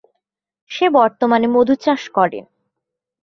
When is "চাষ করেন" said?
1.75-2.45